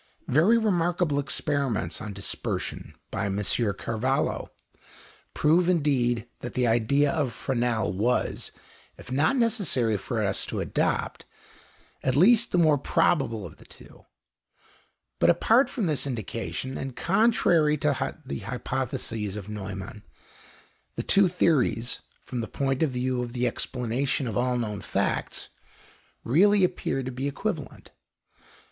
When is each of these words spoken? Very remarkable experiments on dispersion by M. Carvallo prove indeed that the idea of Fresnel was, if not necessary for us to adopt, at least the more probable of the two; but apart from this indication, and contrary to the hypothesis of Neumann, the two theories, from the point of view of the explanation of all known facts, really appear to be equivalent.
Very 0.27 0.57
remarkable 0.57 1.19
experiments 1.19 2.01
on 2.01 2.11
dispersion 2.11 2.95
by 3.11 3.27
M. 3.27 3.37
Carvallo 3.37 4.49
prove 5.35 5.69
indeed 5.69 6.27
that 6.39 6.55
the 6.55 6.65
idea 6.65 7.11
of 7.11 7.31
Fresnel 7.33 7.93
was, 7.93 8.51
if 8.97 9.11
not 9.11 9.35
necessary 9.35 9.97
for 9.97 10.25
us 10.25 10.47
to 10.47 10.59
adopt, 10.59 11.25
at 12.01 12.15
least 12.15 12.51
the 12.51 12.57
more 12.57 12.79
probable 12.79 13.45
of 13.45 13.57
the 13.57 13.63
two; 13.65 14.03
but 15.19 15.29
apart 15.29 15.69
from 15.69 15.85
this 15.85 16.07
indication, 16.07 16.79
and 16.79 16.95
contrary 16.95 17.77
to 17.77 18.15
the 18.25 18.39
hypothesis 18.39 19.35
of 19.35 19.49
Neumann, 19.49 20.01
the 20.95 21.03
two 21.03 21.27
theories, 21.27 22.01
from 22.23 22.41
the 22.41 22.47
point 22.47 22.81
of 22.81 22.89
view 22.89 23.21
of 23.21 23.33
the 23.33 23.45
explanation 23.45 24.25
of 24.25 24.35
all 24.35 24.57
known 24.57 24.81
facts, 24.81 25.49
really 26.23 26.63
appear 26.63 27.03
to 27.03 27.11
be 27.11 27.27
equivalent. 27.27 27.91